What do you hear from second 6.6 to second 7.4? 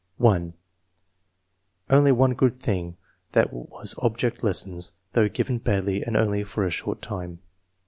a short time."